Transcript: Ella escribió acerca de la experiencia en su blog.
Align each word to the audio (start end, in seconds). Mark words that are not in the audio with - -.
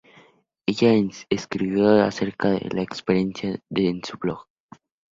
Ella 0.65 0.93
escribió 1.29 2.03
acerca 2.03 2.49
de 2.49 2.67
la 2.73 2.81
experiencia 2.81 3.61
en 3.69 4.03
su 4.03 4.17
blog. 4.17 4.47